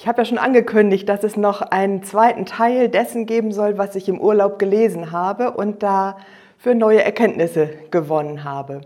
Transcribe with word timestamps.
Ich 0.00 0.08
habe 0.08 0.22
ja 0.22 0.24
schon 0.24 0.38
angekündigt, 0.38 1.06
dass 1.10 1.24
es 1.24 1.36
noch 1.36 1.60
einen 1.60 2.02
zweiten 2.02 2.46
Teil 2.46 2.88
dessen 2.88 3.26
geben 3.26 3.52
soll, 3.52 3.76
was 3.76 3.96
ich 3.96 4.08
im 4.08 4.18
Urlaub 4.18 4.58
gelesen 4.58 5.12
habe 5.12 5.50
und 5.50 5.82
da 5.82 6.16
für 6.56 6.74
neue 6.74 7.04
Erkenntnisse 7.04 7.68
gewonnen 7.90 8.42
habe. 8.42 8.80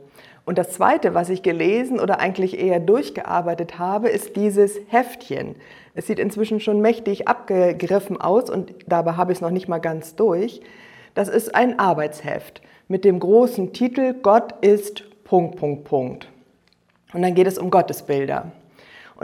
Und 0.44 0.58
das 0.58 0.70
Zweite, 0.70 1.14
was 1.14 1.28
ich 1.28 1.44
gelesen 1.44 2.00
oder 2.00 2.18
eigentlich 2.18 2.58
eher 2.58 2.80
durchgearbeitet 2.80 3.78
habe, 3.78 4.08
ist 4.08 4.34
dieses 4.34 4.80
Heftchen. 4.88 5.54
Es 5.94 6.08
sieht 6.08 6.18
inzwischen 6.18 6.58
schon 6.58 6.80
mächtig 6.80 7.28
abgegriffen 7.28 8.20
aus 8.20 8.50
und 8.50 8.74
dabei 8.88 9.12
habe 9.12 9.30
ich 9.30 9.38
es 9.38 9.42
noch 9.42 9.50
nicht 9.50 9.68
mal 9.68 9.78
ganz 9.78 10.16
durch. 10.16 10.62
Das 11.14 11.28
ist 11.28 11.54
ein 11.54 11.78
Arbeitsheft 11.78 12.60
mit 12.88 13.04
dem 13.04 13.20
großen 13.20 13.72
Titel 13.72 14.14
Gott 14.20 14.64
ist 14.64 15.04
Punkt, 15.22 15.58
Punkt, 15.58 15.84
Punkt. 15.84 16.28
Und 17.12 17.22
dann 17.22 17.36
geht 17.36 17.46
es 17.46 17.56
um 17.56 17.70
Gottesbilder. 17.70 18.50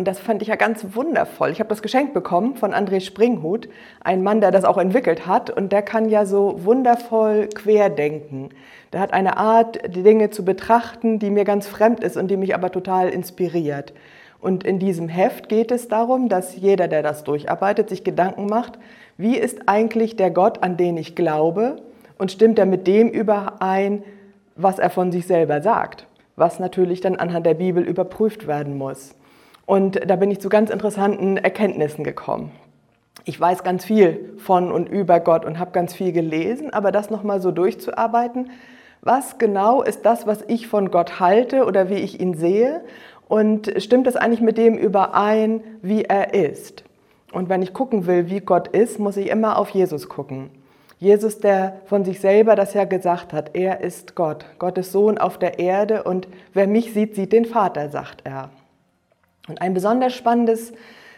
Und 0.00 0.06
das 0.06 0.18
fand 0.18 0.40
ich 0.40 0.48
ja 0.48 0.56
ganz 0.56 0.82
wundervoll. 0.94 1.50
Ich 1.50 1.60
habe 1.60 1.68
das 1.68 1.82
geschenkt 1.82 2.14
bekommen 2.14 2.56
von 2.56 2.72
André 2.72 3.00
Springhut, 3.02 3.68
ein 4.02 4.22
Mann, 4.22 4.40
der 4.40 4.50
das 4.50 4.64
auch 4.64 4.78
entwickelt 4.78 5.26
hat. 5.26 5.50
Und 5.50 5.72
der 5.72 5.82
kann 5.82 6.08
ja 6.08 6.24
so 6.24 6.64
wundervoll 6.64 7.48
querdenken. 7.48 8.48
Der 8.94 9.00
hat 9.00 9.12
eine 9.12 9.36
Art, 9.36 9.78
die 9.94 10.02
Dinge 10.02 10.30
zu 10.30 10.42
betrachten, 10.42 11.18
die 11.18 11.28
mir 11.28 11.44
ganz 11.44 11.66
fremd 11.66 12.02
ist 12.02 12.16
und 12.16 12.28
die 12.28 12.38
mich 12.38 12.54
aber 12.54 12.72
total 12.72 13.10
inspiriert. 13.10 13.92
Und 14.40 14.64
in 14.64 14.78
diesem 14.78 15.10
Heft 15.10 15.50
geht 15.50 15.70
es 15.70 15.88
darum, 15.88 16.30
dass 16.30 16.56
jeder, 16.56 16.88
der 16.88 17.02
das 17.02 17.22
durcharbeitet, 17.22 17.90
sich 17.90 18.02
Gedanken 18.02 18.46
macht, 18.46 18.78
wie 19.18 19.36
ist 19.36 19.68
eigentlich 19.68 20.16
der 20.16 20.30
Gott, 20.30 20.62
an 20.62 20.78
den 20.78 20.96
ich 20.96 21.14
glaube? 21.14 21.76
Und 22.16 22.32
stimmt 22.32 22.58
er 22.58 22.64
mit 22.64 22.86
dem 22.86 23.10
überein, 23.10 24.02
was 24.56 24.78
er 24.78 24.88
von 24.88 25.12
sich 25.12 25.26
selber 25.26 25.60
sagt? 25.60 26.06
Was 26.36 26.58
natürlich 26.58 27.02
dann 27.02 27.16
anhand 27.16 27.44
der 27.44 27.52
Bibel 27.52 27.82
überprüft 27.82 28.46
werden 28.46 28.78
muss. 28.78 29.14
Und 29.70 30.00
da 30.04 30.16
bin 30.16 30.32
ich 30.32 30.40
zu 30.40 30.48
ganz 30.48 30.68
interessanten 30.68 31.36
Erkenntnissen 31.36 32.02
gekommen. 32.02 32.50
Ich 33.24 33.40
weiß 33.40 33.62
ganz 33.62 33.84
viel 33.84 34.34
von 34.36 34.72
und 34.72 34.88
über 34.88 35.20
Gott 35.20 35.44
und 35.44 35.60
habe 35.60 35.70
ganz 35.70 35.94
viel 35.94 36.10
gelesen, 36.10 36.72
aber 36.72 36.90
das 36.90 37.08
nochmal 37.08 37.40
so 37.40 37.52
durchzuarbeiten, 37.52 38.50
was 39.00 39.38
genau 39.38 39.80
ist 39.80 40.04
das, 40.04 40.26
was 40.26 40.42
ich 40.48 40.66
von 40.66 40.90
Gott 40.90 41.20
halte 41.20 41.66
oder 41.66 41.88
wie 41.88 42.00
ich 42.00 42.18
ihn 42.18 42.34
sehe 42.34 42.80
und 43.28 43.72
stimmt 43.76 44.08
das 44.08 44.16
eigentlich 44.16 44.40
mit 44.40 44.58
dem 44.58 44.76
überein, 44.76 45.62
wie 45.82 46.02
er 46.02 46.34
ist? 46.34 46.82
Und 47.30 47.48
wenn 47.48 47.62
ich 47.62 47.72
gucken 47.72 48.08
will, 48.08 48.28
wie 48.28 48.40
Gott 48.40 48.66
ist, 48.66 48.98
muss 48.98 49.16
ich 49.16 49.30
immer 49.30 49.56
auf 49.56 49.70
Jesus 49.70 50.08
gucken. 50.08 50.50
Jesus, 50.98 51.38
der 51.38 51.76
von 51.84 52.04
sich 52.04 52.18
selber 52.18 52.56
das 52.56 52.74
ja 52.74 52.86
gesagt 52.86 53.32
hat, 53.32 53.54
er 53.54 53.82
ist 53.82 54.16
Gott, 54.16 54.46
Gottes 54.58 54.90
Sohn 54.90 55.16
auf 55.16 55.38
der 55.38 55.60
Erde 55.60 56.02
und 56.02 56.26
wer 56.54 56.66
mich 56.66 56.92
sieht, 56.92 57.14
sieht 57.14 57.32
den 57.32 57.44
Vater, 57.44 57.88
sagt 57.88 58.22
er. 58.24 58.50
Und 59.50 59.60
ein 59.60 59.74
besonders 59.74 60.14
spannendes 60.14 60.72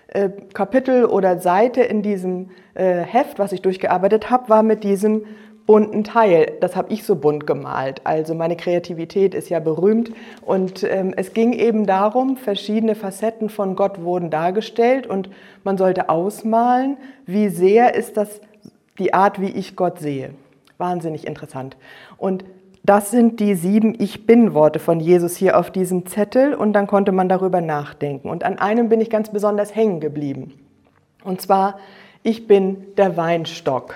äh, 0.09 0.31
Kapitel 0.55 1.05
oder 1.05 1.39
Seite 1.39 1.83
in 1.83 2.03
diesem 2.03 2.51
äh, 2.75 3.03
Heft, 3.03 3.39
was 3.39 3.53
ich 3.53 3.61
durchgearbeitet 3.61 4.31
habe, 4.31 4.49
war 4.49 4.63
mit 4.63 4.85
diesem 4.85 5.27
bunten 5.67 6.03
Teil. 6.03 6.55
Das 6.61 6.75
habe 6.75 6.93
ich 6.93 7.05
so 7.05 7.15
bunt 7.15 7.47
gemalt. 7.47 8.01
Also 8.05 8.35
meine 8.35 8.57
Kreativität 8.57 9.35
ist 9.35 9.51
ja 9.51 9.61
berühmt. 9.61 10.13
Und 10.41 10.83
ähm, 10.83 11.13
es 11.15 11.35
ging 11.35 11.53
eben 11.53 11.87
darum, 11.87 12.37
verschiedene 12.37 12.95
Facetten 12.95 13.51
von 13.51 13.77
Gott 13.77 14.03
wurden 14.03 14.31
dargestellt 14.31 15.07
und 15.07 15.29
man 15.63 15.77
sollte 15.77 16.09
ausmalen, 16.09 16.97
wie 17.27 17.49
sehr 17.49 17.95
ist 17.95 18.17
das 18.17 18.41
die 18.99 19.15
Art, 19.15 19.41
wie 19.41 19.51
ich 19.51 19.77
Gott 19.77 19.99
sehe. 19.99 20.31
Wahnsinnig 20.79 21.27
interessant. 21.27 21.77
Und 22.17 22.45
das 22.85 23.13
sind 23.13 23.39
die 23.39 23.55
sieben 23.55 23.95
Ich 24.01 24.27
bin-Worte 24.27 24.81
von 24.81 24.99
Jesus 24.99 25.37
hier 25.37 25.59
auf 25.59 25.71
diesem 25.71 26.07
Zettel 26.07 26.55
und 26.55 26.73
dann 26.73 26.89
konnte 26.89 27.13
man 27.13 27.29
darüber 27.29 27.61
nachdenken. 27.61 28.29
Und 28.29 28.43
an 28.43 28.59
einem 28.59 28.89
bin 28.89 29.01
ich 29.01 29.09
ganz 29.09 29.31
besonders 29.31 29.75
hängen 29.75 30.01
geblieben. 30.01 30.55
Und 31.23 31.41
zwar, 31.41 31.79
ich 32.25 32.49
bin 32.49 32.85
der 32.97 33.17
Weinstock. 33.17 33.95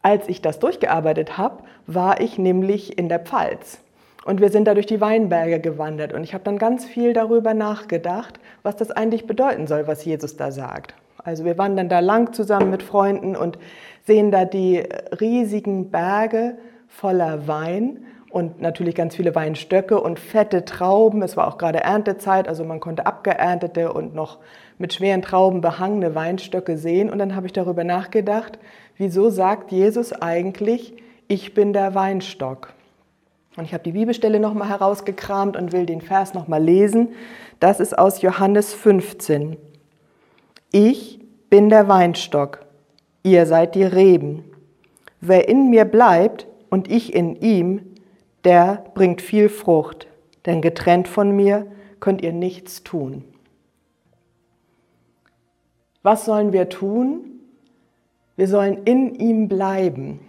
Als 0.00 0.28
ich 0.28 0.40
das 0.40 0.58
durchgearbeitet 0.58 1.36
habe, 1.36 1.62
war 1.86 2.20
ich 2.20 2.38
nämlich 2.38 2.96
in 2.96 3.10
der 3.10 3.18
Pfalz. 3.18 3.78
Und 4.24 4.40
wir 4.40 4.50
sind 4.50 4.64
da 4.64 4.74
durch 4.74 4.86
die 4.86 5.00
Weinberge 5.00 5.60
gewandert. 5.60 6.14
Und 6.14 6.24
ich 6.24 6.32
habe 6.32 6.44
dann 6.44 6.58
ganz 6.58 6.86
viel 6.86 7.12
darüber 7.12 7.52
nachgedacht, 7.52 8.40
was 8.62 8.76
das 8.76 8.90
eigentlich 8.90 9.26
bedeuten 9.26 9.66
soll, 9.66 9.86
was 9.86 10.04
Jesus 10.04 10.36
da 10.36 10.50
sagt. 10.52 10.94
Also 11.22 11.44
wir 11.44 11.58
wandern 11.58 11.90
da 11.90 12.00
lang 12.00 12.32
zusammen 12.32 12.70
mit 12.70 12.82
Freunden 12.82 13.36
und 13.36 13.58
sehen 14.06 14.30
da 14.30 14.46
die 14.46 14.82
riesigen 15.20 15.90
Berge 15.90 16.56
voller 16.88 17.46
Wein 17.46 18.04
und 18.30 18.60
natürlich 18.60 18.94
ganz 18.94 19.16
viele 19.16 19.34
Weinstöcke 19.34 20.00
und 20.00 20.18
fette 20.18 20.64
Trauben. 20.64 21.22
Es 21.22 21.36
war 21.36 21.48
auch 21.48 21.58
gerade 21.58 21.80
Erntezeit, 21.80 22.48
also 22.48 22.64
man 22.64 22.80
konnte 22.80 23.06
abgeerntete 23.06 23.92
und 23.92 24.14
noch 24.14 24.38
mit 24.76 24.92
schweren 24.92 25.22
Trauben 25.22 25.60
behangene 25.60 26.14
Weinstöcke 26.14 26.76
sehen. 26.76 27.10
Und 27.10 27.18
dann 27.18 27.34
habe 27.34 27.46
ich 27.46 27.52
darüber 27.52 27.84
nachgedacht, 27.84 28.58
wieso 28.96 29.30
sagt 29.30 29.72
Jesus 29.72 30.12
eigentlich, 30.12 30.94
ich 31.26 31.54
bin 31.54 31.72
der 31.72 31.94
Weinstock? 31.94 32.72
Und 33.56 33.64
ich 33.64 33.72
habe 33.72 33.82
die 33.82 33.92
Bibelstelle 33.92 34.40
nochmal 34.40 34.68
herausgekramt 34.68 35.56
und 35.56 35.72
will 35.72 35.86
den 35.86 36.00
Vers 36.00 36.34
nochmal 36.34 36.62
lesen. 36.62 37.08
Das 37.60 37.80
ist 37.80 37.98
aus 37.98 38.22
Johannes 38.22 38.72
15. 38.74 39.56
Ich 40.70 41.18
bin 41.50 41.70
der 41.70 41.88
Weinstock, 41.88 42.60
ihr 43.22 43.46
seid 43.46 43.74
die 43.74 43.84
Reben. 43.84 44.44
Wer 45.20 45.48
in 45.48 45.70
mir 45.70 45.86
bleibt 45.86 46.46
und 46.70 46.90
ich 46.90 47.14
in 47.14 47.36
ihm, 47.36 47.94
der 48.44 48.84
bringt 48.94 49.22
viel 49.22 49.48
Frucht, 49.48 50.06
denn 50.46 50.62
getrennt 50.62 51.08
von 51.08 51.34
mir 51.34 51.66
könnt 52.00 52.22
ihr 52.22 52.32
nichts 52.32 52.84
tun. 52.84 53.24
Was 56.02 56.24
sollen 56.24 56.52
wir 56.52 56.68
tun? 56.68 57.40
Wir 58.36 58.46
sollen 58.46 58.84
in 58.84 59.14
ihm 59.14 59.48
bleiben. 59.48 60.20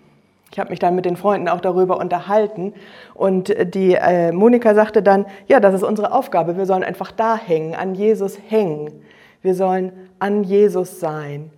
Ich 0.51 0.57
habe 0.57 0.71
mich 0.71 0.79
dann 0.79 0.95
mit 0.95 1.05
den 1.05 1.15
Freunden 1.15 1.47
auch 1.47 1.61
darüber 1.61 1.97
unterhalten 1.97 2.73
und 3.13 3.53
die 3.75 3.93
äh, 3.93 4.31
Monika 4.31 4.73
sagte 4.73 5.03
dann, 5.03 5.27
ja, 5.47 5.59
das 5.59 5.75
ist 5.75 5.83
unsere 5.83 6.11
Aufgabe. 6.11 6.57
Wir 6.57 6.65
sollen 6.65 6.83
einfach 6.83 7.11
da 7.11 7.37
hängen, 7.37 7.75
an 7.75 7.93
Jesus 7.93 8.39
hängen. 8.49 9.03
Wir 9.43 9.53
sollen 9.53 9.91
an 10.17 10.43
Jesus 10.43 10.99
sein. 10.99 11.51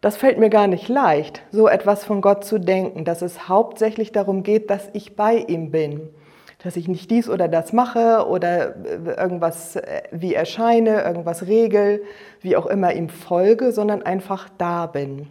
Das 0.00 0.16
fällt 0.16 0.38
mir 0.38 0.48
gar 0.48 0.66
nicht 0.66 0.88
leicht, 0.88 1.42
so 1.50 1.68
etwas 1.68 2.04
von 2.04 2.22
Gott 2.22 2.44
zu 2.44 2.58
denken, 2.58 3.04
dass 3.04 3.20
es 3.20 3.48
hauptsächlich 3.48 4.12
darum 4.12 4.42
geht, 4.42 4.70
dass 4.70 4.88
ich 4.94 5.14
bei 5.14 5.36
ihm 5.36 5.70
bin, 5.70 6.08
dass 6.64 6.76
ich 6.76 6.88
nicht 6.88 7.10
dies 7.10 7.28
oder 7.28 7.48
das 7.48 7.74
mache 7.74 8.26
oder 8.26 8.76
äh, 8.86 9.20
irgendwas 9.20 9.76
äh, 9.76 10.02
wie 10.10 10.32
erscheine, 10.32 11.02
irgendwas 11.02 11.46
regel, 11.46 12.02
wie 12.40 12.56
auch 12.56 12.66
immer 12.66 12.94
ihm 12.94 13.10
folge, 13.10 13.72
sondern 13.72 14.02
einfach 14.02 14.48
da 14.56 14.86
bin. 14.86 15.26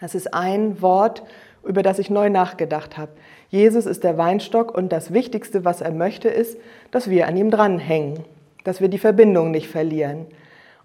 Das 0.00 0.16
ist 0.16 0.34
ein 0.34 0.82
Wort, 0.82 1.22
über 1.62 1.84
das 1.84 2.00
ich 2.00 2.10
neu 2.10 2.28
nachgedacht 2.28 2.98
habe. 2.98 3.12
Jesus 3.50 3.86
ist 3.86 4.02
der 4.02 4.18
Weinstock 4.18 4.76
und 4.76 4.90
das 4.90 5.12
Wichtigste, 5.12 5.64
was 5.64 5.80
er 5.80 5.92
möchte, 5.92 6.28
ist, 6.28 6.58
dass 6.90 7.08
wir 7.08 7.28
an 7.28 7.36
ihm 7.36 7.52
dranhängen, 7.52 8.24
dass 8.64 8.80
wir 8.80 8.88
die 8.88 8.98
Verbindung 8.98 9.52
nicht 9.52 9.68
verlieren. 9.68 10.26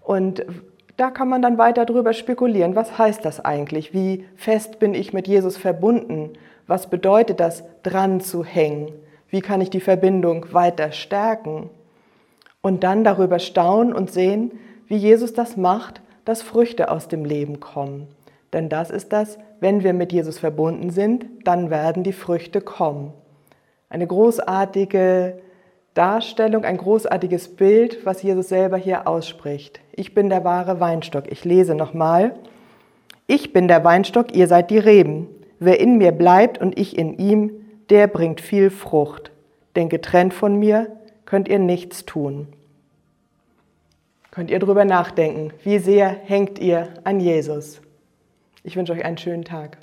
Und 0.00 0.44
da 1.02 1.10
kann 1.10 1.28
man 1.28 1.42
dann 1.42 1.58
weiter 1.58 1.84
drüber 1.84 2.12
spekulieren. 2.12 2.76
Was 2.76 2.96
heißt 2.96 3.24
das 3.24 3.44
eigentlich? 3.44 3.92
Wie 3.92 4.24
fest 4.36 4.78
bin 4.78 4.94
ich 4.94 5.12
mit 5.12 5.26
Jesus 5.26 5.56
verbunden? 5.56 6.34
Was 6.68 6.90
bedeutet 6.90 7.40
das, 7.40 7.64
dran 7.82 8.20
zu 8.20 8.44
hängen? 8.44 8.92
Wie 9.28 9.40
kann 9.40 9.60
ich 9.60 9.68
die 9.68 9.80
Verbindung 9.80 10.52
weiter 10.52 10.92
stärken? 10.92 11.70
Und 12.60 12.84
dann 12.84 13.02
darüber 13.02 13.40
staunen 13.40 13.92
und 13.92 14.12
sehen, 14.12 14.52
wie 14.86 14.94
Jesus 14.94 15.34
das 15.34 15.56
macht, 15.56 16.00
dass 16.24 16.40
Früchte 16.40 16.88
aus 16.88 17.08
dem 17.08 17.24
Leben 17.24 17.58
kommen. 17.58 18.06
Denn 18.52 18.68
das 18.68 18.90
ist 18.90 19.12
das, 19.12 19.38
wenn 19.58 19.82
wir 19.82 19.94
mit 19.94 20.12
Jesus 20.12 20.38
verbunden 20.38 20.90
sind, 20.90 21.26
dann 21.42 21.68
werden 21.68 22.04
die 22.04 22.12
Früchte 22.12 22.60
kommen. 22.60 23.12
Eine 23.88 24.06
großartige 24.06 25.40
Darstellung, 25.94 26.64
ein 26.64 26.78
großartiges 26.78 27.56
Bild, 27.56 28.04
was 28.06 28.22
Jesus 28.22 28.48
selber 28.48 28.76
hier 28.76 29.06
ausspricht. 29.06 29.80
Ich 29.92 30.14
bin 30.14 30.30
der 30.30 30.42
wahre 30.44 30.80
Weinstock. 30.80 31.30
Ich 31.30 31.44
lese 31.44 31.74
nochmal. 31.74 32.34
Ich 33.26 33.52
bin 33.52 33.68
der 33.68 33.84
Weinstock, 33.84 34.34
ihr 34.34 34.46
seid 34.48 34.70
die 34.70 34.78
Reben. 34.78 35.28
Wer 35.58 35.80
in 35.80 35.98
mir 35.98 36.12
bleibt 36.12 36.58
und 36.58 36.78
ich 36.78 36.96
in 36.96 37.18
ihm, 37.18 37.50
der 37.90 38.06
bringt 38.06 38.40
viel 38.40 38.70
Frucht. 38.70 39.30
Denn 39.76 39.88
getrennt 39.88 40.34
von 40.34 40.58
mir 40.58 40.96
könnt 41.26 41.48
ihr 41.48 41.58
nichts 41.58 42.04
tun. 42.04 42.48
Könnt 44.30 44.50
ihr 44.50 44.58
drüber 44.58 44.86
nachdenken, 44.86 45.52
wie 45.62 45.78
sehr 45.78 46.08
hängt 46.08 46.58
ihr 46.58 46.88
an 47.04 47.20
Jesus? 47.20 47.82
Ich 48.64 48.76
wünsche 48.76 48.94
euch 48.94 49.04
einen 49.04 49.18
schönen 49.18 49.44
Tag. 49.44 49.76